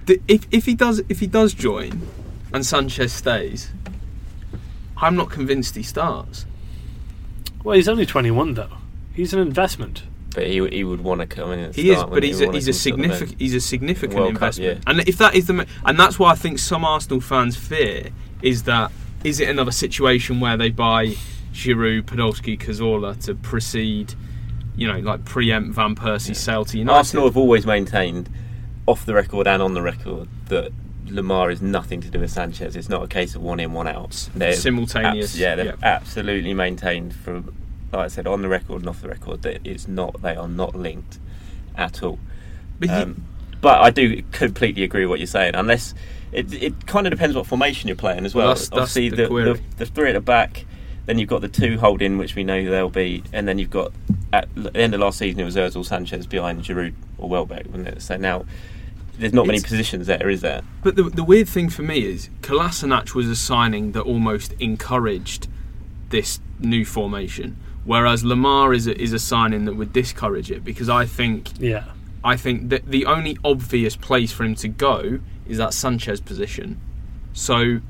[0.06, 2.06] If, if he does, if he does join,
[2.52, 3.70] and Sanchez stays,
[4.96, 6.46] I'm not convinced he starts.
[7.64, 8.68] Well, he's only 21 though.
[9.14, 10.02] He's an investment.
[10.34, 12.46] But he he would want to come in and He is, but wouldn't he's he?
[12.46, 13.12] a, he's a come to the bench.
[13.18, 14.82] significant he's a significant World Cup, investment.
[14.86, 14.90] yeah.
[14.90, 18.10] And if that is the and that's why I think some Arsenal fans fear
[18.40, 18.90] is that
[19.24, 21.08] is it another situation where they buy
[21.52, 24.14] Giroud, Podolski, Cazorla to precede,
[24.74, 26.96] you know, like preempt Van Persie's sale to United?
[26.96, 28.30] Arsenal have always maintained,
[28.86, 30.72] off the record and on the record, that
[31.06, 32.76] Lemar is nothing to do with Sanchez.
[32.76, 34.28] It's not a case of one in, one out.
[34.34, 35.74] They're Simultaneous, abs- yeah, they've yeah.
[35.82, 37.54] absolutely maintained from,
[37.92, 40.22] like I said, on the record and off the record that it's not.
[40.22, 41.18] They are not linked
[41.76, 42.18] at all.
[42.80, 43.24] But Um,
[43.60, 45.54] but I do completely agree with what you're saying.
[45.54, 45.94] Unless
[46.32, 48.54] it, it kind of depends what formation you're playing as Well, well.
[48.54, 50.64] that's- that's Obviously, the the, the, the three at the back.
[51.04, 53.92] Then you've got the two holding, which we know they'll be, and then you've got
[54.32, 57.88] at the end of last season it was Özil, Sanchez behind Giroud or Welbeck, wasn't
[57.88, 58.02] it?
[58.02, 58.44] So now
[59.18, 60.62] there's not many It's- positions there, is there?
[60.82, 65.48] But the, the weird thing for me is Kolasinac was a signing that almost encouraged
[66.10, 70.88] this new formation, whereas Lemar is a, is a signing that would discourage it because
[70.88, 71.84] I think Yeah.
[72.24, 76.78] I think that the only obvious place for him to go is that Sanchez position.
[77.32, 77.80] So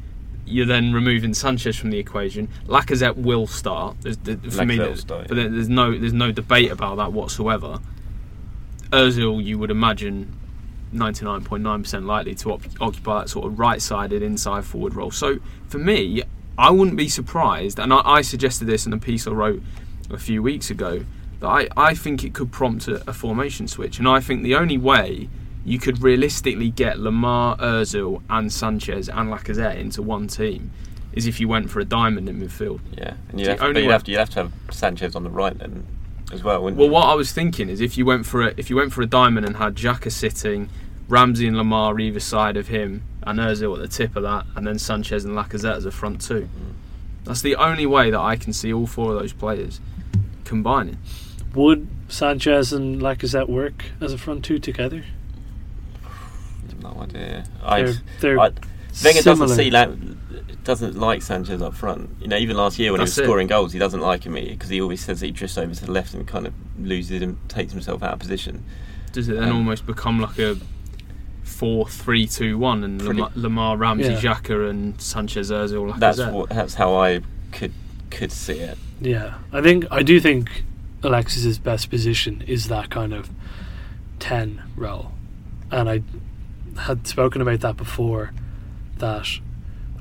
[0.46, 2.48] you're then removing Sanchez from the equation.
[2.66, 3.96] Lacazette will start.
[4.00, 5.42] There's, there, for me, Lacazette will there's, start, but yeah.
[5.44, 7.78] there- there's no there's no debate about that whatsoever.
[8.90, 10.32] Özil, you would imagine,
[10.92, 15.10] 99.9% likely to op- occupy that sort of right-sided inside forward role.
[15.10, 16.22] So for me,
[16.58, 19.62] I wouldn't be surprised, and I, I suggested this in a piece I wrote
[20.10, 21.04] a few weeks ago,
[21.40, 24.54] that I, I think it could prompt a, a formation switch, and I think the
[24.54, 25.28] only way
[25.64, 30.72] you could realistically get Lemar, Özil, and Sanchez and Lacazette into one team.
[31.12, 32.80] Is if you went for a diamond in midfield.
[32.96, 35.30] Yeah, and you'd have, only you'd have to you'd have to have Sanchez on the
[35.30, 35.86] right then
[36.32, 36.62] as well.
[36.62, 36.92] Wouldn't Well, you?
[36.92, 39.06] what I was thinking is if you went for a if you went for a
[39.06, 40.68] diamond and had Xhaka sitting,
[41.08, 44.66] Ramsey and Lemar either side of him, and Özil at the tip of that, and
[44.66, 46.42] then Sanchez and Lacazette as a front two.
[46.42, 46.72] Mm.
[47.24, 49.80] That's the only way that I can see all four of those players
[50.44, 50.98] combining.
[51.54, 55.04] Would Sanchez and Lacazette work as a front two together?
[56.82, 57.44] no idea.
[57.62, 59.46] I, They're, they're I, Wenger similar.
[59.46, 59.86] doesn't see La-
[60.64, 62.10] doesn't like Sanchez up front.
[62.20, 63.24] You know, even last year when That's he it.
[63.24, 65.74] was scoring goals, he doesn't like him because he always says that he drifts over
[65.74, 68.64] to the left and kind of loses and takes himself out of position.
[69.12, 70.56] Does it then Um, almost become like a
[71.42, 74.20] four three two one and Pretty- Lemar, Lemar Ramsey, Yeah.
[74.20, 75.98] Xhaka, and Sanchez, Özil, Lacazette?
[76.00, 76.48] That's what.
[76.50, 77.20] That's how I
[77.50, 77.72] could
[78.10, 78.78] could see it.
[79.00, 80.64] Yeah, I think I do think
[81.02, 83.28] Alexis's best position is that kind of
[84.18, 85.12] ten role,
[85.70, 86.02] and I
[86.82, 88.30] had spoken about that before.
[88.98, 89.26] That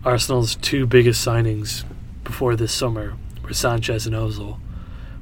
[0.03, 1.83] Arsenal's two biggest signings
[2.23, 4.59] before this summer were Sanchez and Ozil,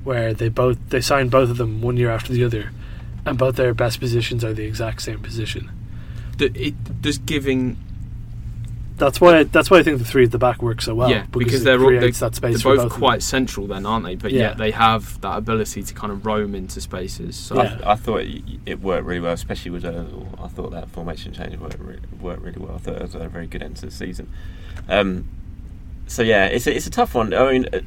[0.04, 2.72] where they both they signed both of them one year after the other,
[3.26, 5.70] and both their best positions are the exact same position.
[6.38, 7.78] D- it does giving
[9.00, 11.10] That's why that's why I think the three at the back work so well.
[11.10, 13.24] yeah because it they're all, they, creates that space they're for both both of quite
[13.24, 14.50] central then aren't they but Yeah.
[14.50, 17.80] yet they have that ability to kind of roam into spaces so Yeah.
[17.84, 20.28] I, I thought it, it worked really well, especially with Ozil.
[20.44, 22.76] I thought that formation change worked, re- worked really well.
[22.76, 24.30] I thought it was a very good end to the season.
[24.88, 25.28] Um,
[26.08, 27.34] so yeah, it's a, it's a tough one.
[27.34, 27.80] I mean, uh,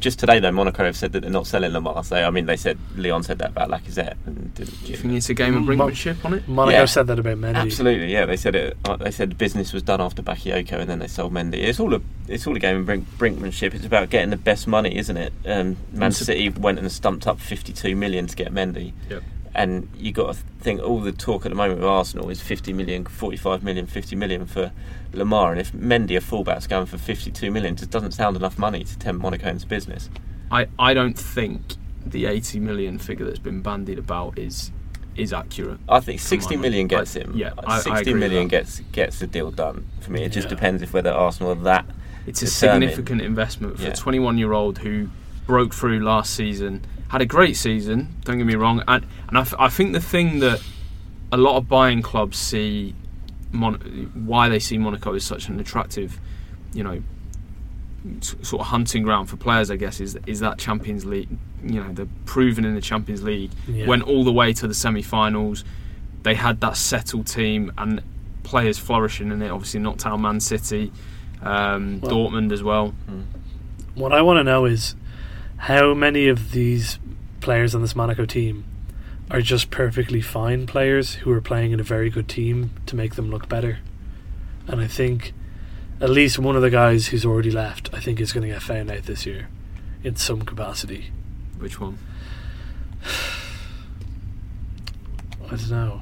[0.00, 2.04] just today though, Monaco have said that they're not selling Lemar.
[2.04, 4.16] So I mean, they said Lyon said that about Lacazette.
[4.26, 6.84] And didn't, do you think it's a game of brinkmanship on it Monaco Yeah.
[6.86, 7.54] said that about Mendy.
[7.56, 8.26] Absolutely, yeah.
[8.26, 8.76] They said it.
[8.84, 11.54] Uh, they said the business was done after Bakayoko, and then they sold Mendy.
[11.58, 13.74] It's all a it's all a game of brink, brinkmanship.
[13.74, 15.32] It's about getting the best money, isn't it?
[15.46, 18.92] Um, Man City went and stumped up fifty two million to get Mendy.
[19.08, 19.22] Yep.
[19.58, 22.72] And you got to think all the talk at the moment with Arsenal is 50
[22.72, 24.70] million, 45 million, 50 million for
[25.12, 25.50] Lemar.
[25.50, 28.84] And if Mendy, a fullback's going for 52 million, it just doesn't sound enough money
[28.84, 30.10] to tempt Monaco into business.
[30.52, 31.74] I, I don't think
[32.06, 34.70] the 80 million figure that's been bandied about is
[35.16, 37.32] is accurate I think Come 60 on, million I- gets him.
[37.34, 40.22] yeah, I- I 60 agree million gets gets the deal done for me.
[40.22, 40.50] It just Yeah.
[40.54, 41.84] depends if whether Arsenal are that.
[42.28, 43.88] it's a significant investment for Yeah.
[43.88, 45.08] a 21 year old who
[45.46, 49.40] broke through last season had a great season don't get me wrong and, and I,
[49.40, 50.62] f- I think the thing that
[51.32, 52.94] a lot of buying clubs see
[53.52, 56.18] Mon- why they see Monaco as such an attractive
[56.74, 57.02] you know
[58.20, 61.28] s- sort of hunting ground for players I guess is is that Champions League
[61.64, 63.86] you know the proven in the Champions League Yeah.
[63.86, 65.64] went all the way to the semi-finals.
[66.22, 68.02] They had that settled team and
[68.44, 69.50] players flourishing in it.
[69.50, 70.92] Obviously, knocked out Man City,
[71.42, 72.94] um, Well- Dortmund as well.
[73.96, 74.94] What I want to know is
[75.58, 76.98] how many of these
[77.40, 78.64] players on this Monaco team
[79.30, 83.14] are just perfectly fine players who are playing in a very good team to make
[83.14, 83.78] them look better.
[84.66, 85.32] And I think
[86.00, 88.62] at least one of the guys who's already left, I think, is going to get
[88.62, 89.48] found out this year
[90.02, 91.10] in some capacity.
[91.58, 91.98] Which one?
[95.46, 96.00] I don't know.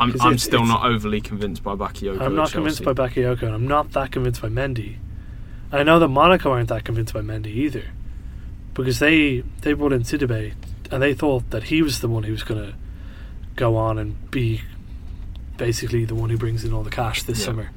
[0.00, 2.20] I'm, I'm it's- still it's- not overly convinced by Bakayoko.
[2.20, 4.96] I'm not convinced by Bakayoko, and I'm not that convinced by Mendy.
[5.72, 7.84] I know that Monaco aren't that convinced by Mendy either,
[8.84, 10.54] because they they brought in Sidibe,
[10.90, 12.74] and they thought that he was the one who was going to
[13.56, 14.62] go on and be
[15.56, 17.44] basically the one who brings in all the cash this Yeah.
[17.46, 17.70] summer.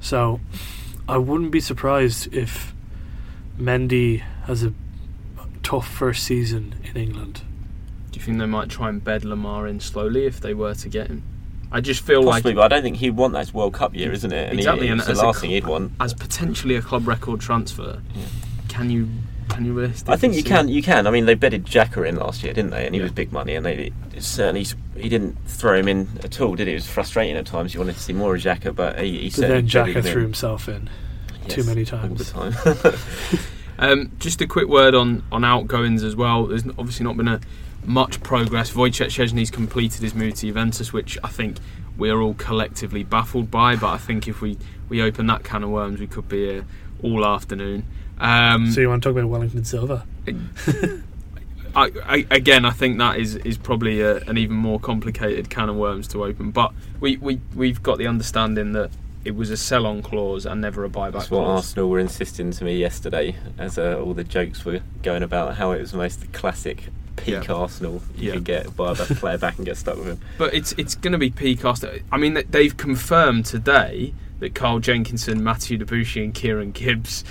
[0.00, 0.40] So
[1.08, 2.72] I wouldn't be surprised if
[3.58, 4.72] Mendy has a
[5.62, 7.42] tough first season in England.
[8.12, 10.88] Do you think they might try and bed Lemar in slowly if they were to
[10.88, 11.22] get him?
[11.72, 14.12] I just feel Possibly, like but I don't think he'd want that World Cup year,
[14.12, 14.50] isn't it?
[14.50, 15.92] And Exactly, he, and it's the as a last cl- thing he'd want.
[15.98, 18.22] as potentially a club record transfer, Yeah.
[18.68, 19.08] can you
[19.48, 20.14] can you realistically?
[20.14, 20.68] I think you can.
[20.68, 21.06] You can.
[21.06, 22.84] I mean, they bedded Xhaka in last year, didn't they?
[22.86, 23.04] And he Yeah.
[23.04, 26.72] was big money, and they certainly he didn't throw him in at all, did he?
[26.72, 27.74] It was frustrating at times.
[27.74, 30.06] You wanted to see more of Xhaka, but he, he But certainly then bedded Xhaka
[30.06, 30.26] him threw in.
[30.28, 30.90] himself in.
[31.48, 32.32] too Yes, many all the times.
[32.32, 32.94] time.
[33.78, 36.46] Um, just a quick word on, on outgoings as well.
[36.46, 37.40] There's obviously not been a
[37.84, 38.72] much progress.
[38.72, 41.58] Wojciech Szczesny's completed his move to Juventus, which I think
[41.98, 43.76] we're all collectively baffled by.
[43.76, 44.56] But I think if we,
[44.88, 46.64] we open that can of worms, we could be here
[47.02, 47.84] all afternoon.
[48.18, 50.04] Um, So you want to talk about Wellington Silva?
[51.74, 55.68] I, I, again, I think that is is probably a, an even more complicated can
[55.68, 56.50] of worms to open.
[56.50, 58.90] But we, we we've got the understanding that
[59.26, 61.64] it was a sell-on clause and never a buyback That's what clause.
[61.66, 65.72] Arsenal were insisting to me yesterday, as uh, all the jokes were going about how
[65.72, 66.84] it was the most classic
[67.16, 67.52] peak Yeah.
[67.52, 68.34] Arsenal you Yeah.
[68.34, 70.20] could get buy a player back and get stuck with him.
[70.38, 71.96] But it's it's going to be peak Arsenal.
[72.10, 77.22] I mean, they- they've confirmed today that Carl Jenkinson, Mathieu Debuchy, and Kieran Gibbs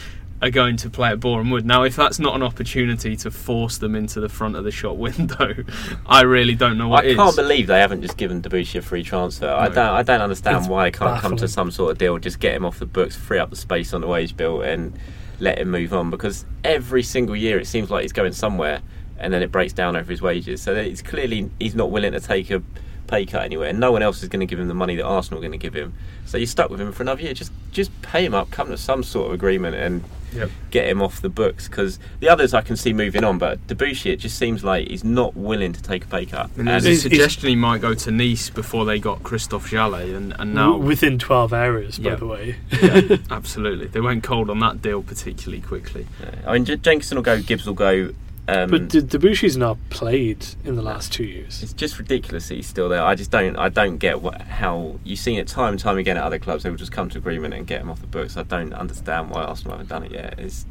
[0.41, 1.65] are going to play at Boreham Wood.
[1.65, 4.97] Now, if that's not an opportunity to force them into the front of the shop
[4.97, 5.53] window,
[6.05, 7.15] I really don't know what I is.
[7.15, 9.47] can't believe they haven't just given Debuchy a free transfer.
[9.49, 9.77] I don't.
[9.77, 12.17] I don't understand It's why I can't come to some sort of deal.
[12.17, 14.97] Just get him off the books, free up the space on the wage bill, and
[15.39, 16.09] let him move on.
[16.09, 18.81] Because every single year it seems like he's going somewhere,
[19.17, 20.61] and then it breaks down over his wages.
[20.61, 22.61] So it's clearly he's not willing to take a
[23.07, 25.05] pay cut anywhere, and no one else is going to give him the money that
[25.05, 25.93] Arsenal are going to give him.
[26.25, 27.33] So you're stuck with him for another year.
[27.33, 30.03] Just just pay him up, come to some sort of agreement, and
[30.35, 30.49] Yep.
[30.71, 31.67] get him off the books.
[31.67, 35.03] Because the others I can see moving on, but Debuchy it just seems like he's
[35.03, 36.49] not willing to take a pay cut.
[36.57, 39.69] And there's a He's- he's- suggestion he might go to Nice before they got Christophe
[39.69, 42.15] Jallet, and, and now within 12 hours, by Yeah.
[42.15, 42.55] the way.
[42.81, 46.07] yeah, absolutely, they went cold on that deal particularly quickly.
[46.21, 46.31] Yeah.
[46.49, 48.13] I mean, J- Jenkinson will go, Gibbs will go.
[48.47, 51.63] Um, But D- Debuchy's not played in the last two years.
[51.63, 53.01] it's just ridiculous that he's still there.
[53.03, 53.55] I just don't.
[53.57, 56.63] I don't get what, how you've seen it time and time again at other clubs.
[56.63, 58.37] They will just come to agreement and get him off the books.
[58.37, 60.35] I don't understand why Arsenal haven't done it yet.
[60.37, 60.65] It's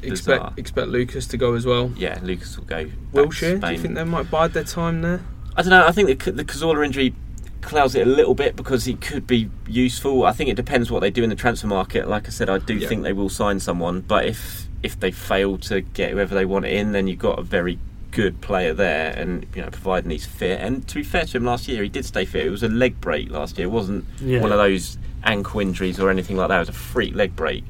[0.00, 0.36] Bizarre.
[0.46, 1.92] Expect expect Lucas to go as well.
[1.96, 2.84] yeah, Lucas will go.
[2.84, 5.20] back to Wilshere, do you think they might bide their time there?
[5.56, 5.86] I don't know.
[5.86, 7.14] I think the, C- the Cazorla injury
[7.62, 10.24] clouds it a little bit because he could be useful.
[10.24, 12.08] I think it depends what they do in the transfer market.
[12.08, 12.88] Like I said, I do Yeah.
[12.88, 16.64] think they will sign someone, but if if they fail to get whoever they want
[16.66, 17.78] in, then you've got a very
[18.10, 20.60] good player there, and you know, providing he's fit.
[20.60, 22.46] And to be fair to him, last year he did stay fit.
[22.46, 23.68] It was a leg break last year.
[23.68, 24.40] It wasn't Yeah.
[24.40, 26.56] one of those ankle injuries or anything like that.
[26.56, 27.62] It was a freak leg break.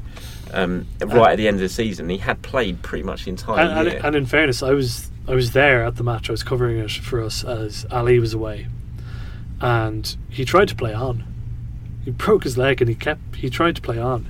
[0.53, 3.61] Um, right at the end of the season, he had played pretty much the entire
[3.61, 4.01] And, and, year.
[4.03, 6.29] and in fairness, I was I was there at the match.
[6.29, 8.67] I was covering it for us as Ali was away,
[9.61, 11.25] and he tried to play on.
[12.05, 13.37] He broke his leg, and he kept.
[13.37, 14.27] He tried to play on.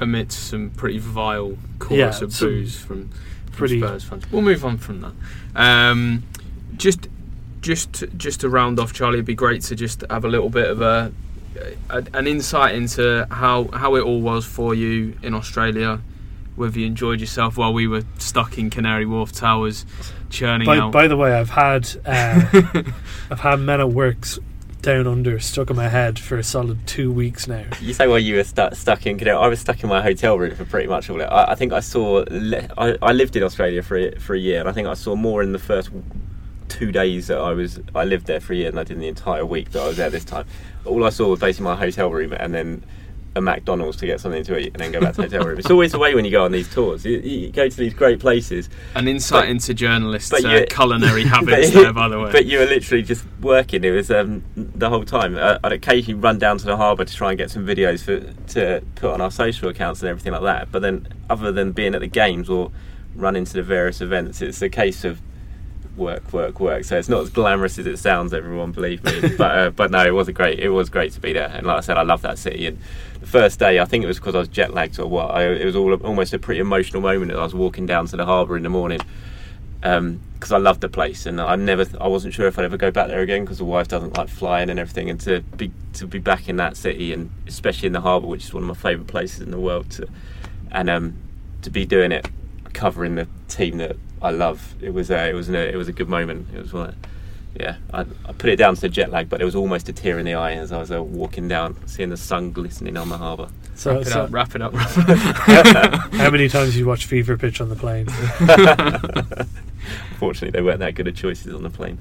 [0.00, 3.18] Amidst some pretty vile chorus Yeah, of boos from, from
[3.52, 4.30] pretty- Spurs fans.
[4.32, 5.12] We'll move on from that.
[5.54, 6.24] Um,
[6.76, 7.08] just
[7.60, 10.68] just just to round off, Charlie, it'd be great to just have a little bit
[10.68, 11.12] of a,
[11.90, 16.00] a an insight into how how it all was for you in Australia.
[16.56, 19.84] Whether you enjoyed yourself while we were stuck in Canary Wharf Towers,
[20.30, 20.92] churning By, out.
[20.92, 22.44] by the way, I've had uh,
[23.30, 24.38] I've had Men at Works
[24.84, 27.64] down under stuck in my head for a solid two weeks now.
[27.80, 29.36] You say well you were stu- stuck in Canary.
[29.36, 31.24] I was stuck in my hotel room for pretty much all it.
[31.24, 32.24] I, I think I saw.
[32.30, 34.94] Le- I, I lived in Australia for a, for a year, and I think I
[34.94, 35.90] saw more in the first
[36.68, 37.80] two days that I was.
[37.94, 39.96] I lived there for a year than I did the entire week that I was
[39.96, 40.44] there this time.
[40.84, 42.84] All I saw was basically my hotel room, and then
[43.36, 45.58] a McDonald's to get something to eat, and then go back to the hotel room.
[45.58, 47.04] It's always the way when you go on these tours.
[47.04, 51.24] You, you go to these great places, An insight But- into journalists' but uh, culinary
[51.34, 52.30] habits but- there, by the way.
[52.30, 53.82] But you were literally just working.
[53.84, 55.36] It was um, the whole time.
[55.36, 58.20] Uh, I'd occasionally run down to the harbour to try and get some videos for
[58.54, 60.70] to put on our social accounts and everything like that.
[60.70, 62.70] But then, other than being at the games or
[63.16, 65.20] running to the various events, it's a case of
[65.96, 66.82] work, work, work.
[66.84, 68.32] So it's not as glamorous as it sounds.
[68.34, 69.36] Everyone, believe me.
[69.38, 70.58] but uh, but no, it was a great.
[70.60, 71.48] It was great to be there.
[71.54, 72.66] And like I said, I love that city.
[72.66, 72.78] And
[73.26, 75.30] first day, I think it was because I was jet lagged or what.
[75.30, 78.16] I, it was all almost a pretty emotional moment as I was walking down to
[78.16, 79.00] the harbour in the morning
[79.80, 82.90] because I loved the place and I never, I wasn't sure if I'd ever go
[82.90, 85.10] back there again because the wife doesn't like flying and everything.
[85.10, 88.44] And to be to be back in that city and especially in the harbour, which
[88.44, 90.08] is one of my favourite places in the world, to,
[90.70, 91.18] and um,
[91.62, 92.26] to be doing it,
[92.72, 95.92] covering the team that I love, it was a, it was a, it was a
[95.92, 96.48] good moment.
[96.54, 96.94] It was like,
[97.58, 99.92] yeah, I, I put it down to the jet lag, but it was almost a
[99.92, 103.08] tear in the eye as I was uh, walking down, seeing the sun glistening on
[103.08, 103.48] the harbour.
[103.76, 104.72] So, wrap it so up, wrap it up.
[104.72, 105.94] wrap it up.
[106.14, 108.06] how many times did you watch Fever Pitch on the plane?
[110.18, 111.98] Fortunately, they weren't that good at choices on the plane.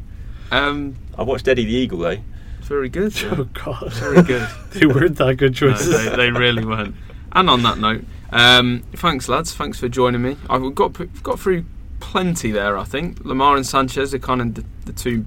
[0.52, 2.18] um, I watched Eddie the Eagle though.
[2.62, 3.20] very good.
[3.22, 3.36] yeah.
[3.38, 4.48] Oh God, Very good.
[4.72, 5.90] they weren't that good No, choices.
[6.10, 6.96] they, they really weren't.
[7.34, 9.54] And on that note, um, thanks lads.
[9.54, 10.38] Thanks for joining me.
[10.50, 11.66] I've got got through
[12.00, 12.78] plenty there.
[12.78, 15.26] I think Lemar and Sanchez are kind of the, the two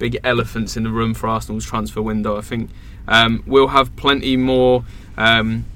[0.00, 2.36] big elephants in the room for Arsenal's transfer window.
[2.36, 2.70] I think
[3.06, 4.84] um, we'll have plenty more.
[5.16, 5.66] Um,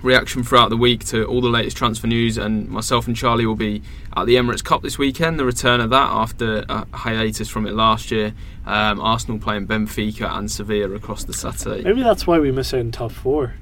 [0.00, 3.56] reaction throughout the week to all the latest transfer news and myself and Charlie will
[3.56, 3.82] be
[4.16, 7.72] at the Emirates Cup this weekend the return of that after a hiatus from it
[7.72, 8.32] last year
[8.64, 12.78] um, Arsenal playing Benfica and Sevilla across the Saturday Maybe that's why we miss out
[12.78, 13.54] in top four.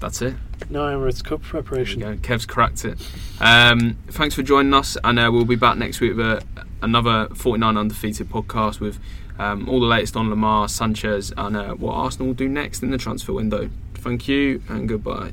[0.00, 0.34] that's it
[0.68, 2.18] No Emirates Cup preparation.
[2.22, 2.98] Kev's cracked it.
[3.40, 6.42] Um, thanks for joining us, and uh, we'll be back next week with a,
[6.82, 8.98] another 49 undefeated podcast with
[9.38, 12.90] um, all the latest on Lemar, Sanchez, and uh, what Arsenal will do next in
[12.90, 13.70] the transfer window.
[13.94, 15.32] Thank you and goodbye.